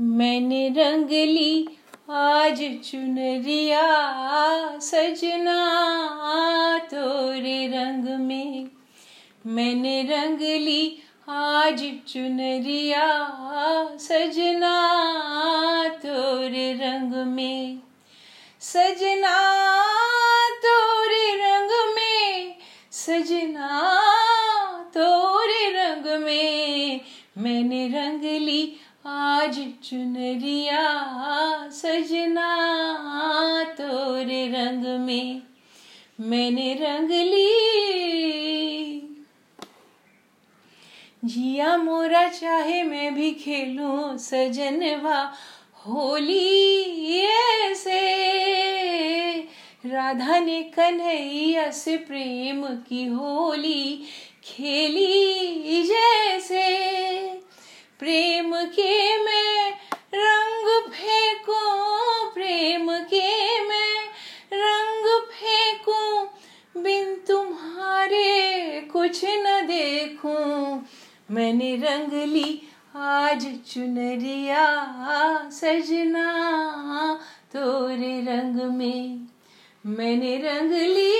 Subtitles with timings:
[0.00, 1.68] मैंने रंग ली,
[2.10, 3.82] आज चुनरिया
[4.78, 5.58] सजना
[6.78, 8.68] तोरे रंग में।
[9.46, 13.28] मैंने रंग ली, आज चुनरिया
[14.00, 14.74] सजना
[15.88, 17.78] तोरे रंग में।
[18.60, 19.36] सजना
[20.54, 22.56] तोरे रंग में,
[22.92, 23.92] सजना
[24.94, 27.00] तोरे रंग में।
[27.38, 28.76] मैंने रंग ली
[29.24, 31.04] आज चुनरिया
[31.70, 32.48] सजना
[33.64, 35.42] तोरे रंग में।
[36.20, 37.56] मैंने रंग ली।
[41.24, 45.32] जिया मोरा चाहे मैं भी खेलूं सजनवा
[45.86, 48.20] होली ऐसे।
[49.86, 54.02] राधा ने कन्हैया से प्रेम की होली
[54.44, 55.43] खेली।
[69.04, 70.84] कुछ न देखूँ।
[71.30, 72.62] मैंने रंग ली
[72.96, 74.64] आज चुनरिया,
[75.52, 76.28] सजना
[77.52, 79.28] तोरे रंग में।
[79.86, 81.10] मैंने रंग ली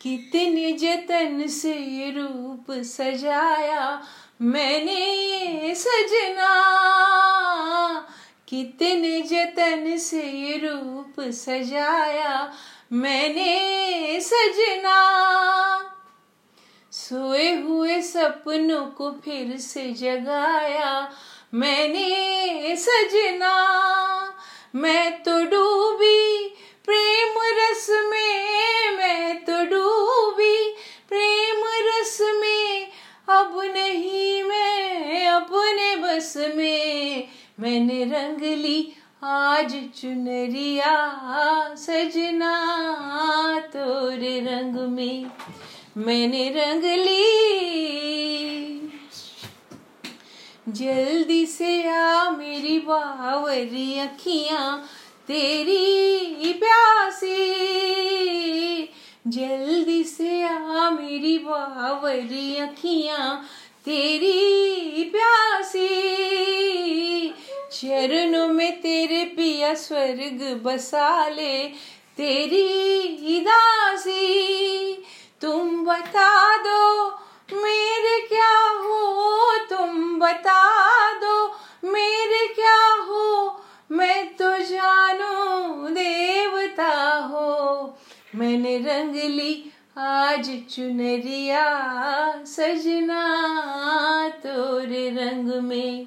[0.00, 4.02] कितने जतन से रूप सजाया।
[4.42, 6.52] मैंने ये सजना
[8.48, 10.22] कितने जतन से
[10.64, 12.52] रूप सजाया।
[12.92, 14.98] मैंने सजना।
[16.92, 21.10] सोए हुए सपनों को फिर से जगाया।
[21.54, 23.54] मैंने सजना।
[24.74, 26.48] मैं तो डूबी
[26.84, 30.74] प्रेम रस में, मैं तो डूबी
[31.08, 32.92] प्रेम रस में।
[33.28, 37.28] अब नहीं मैं अपने बस में।
[37.60, 40.94] मैंने रंग ली आज चुनरिया
[41.76, 42.54] सजना
[43.74, 45.30] तोरे रंग में,
[45.96, 47.22] मैंने रंग ली।
[50.68, 54.66] जल्दी से आ मेरी बावरी अखियाँ,
[55.26, 57.38] तेरी प्यासी।
[59.28, 63.42] जल्दी से आ मेरी बावरी अखियाँ,
[63.84, 64.31] तेरी
[69.74, 71.66] स्वर्ग बसा ले
[72.16, 75.04] तेरी दासी।
[75.40, 77.10] तुम बता दो,
[77.52, 79.58] मेरे क्या हो?
[79.70, 80.60] तुम बता
[81.12, 81.46] दो,
[81.84, 83.60] मेरे क्या हो?
[83.92, 87.98] मैं तो जानू देवता हो।
[88.34, 91.64] मैंने रंग ली आज चुनरिया,
[92.44, 93.22] सजना
[94.28, 96.06] तोरे रंग में।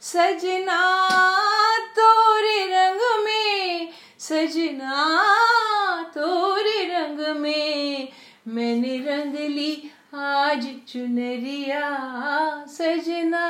[0.00, 1.08] सजना
[1.98, 2.66] तोरे
[4.22, 4.96] सजना
[6.14, 8.08] तोरे रंग में
[8.48, 9.72] मैंने रंग ली
[10.14, 11.82] आज चुनरिया
[12.68, 13.46] सजना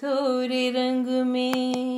[0.00, 1.97] तोरे रंग में।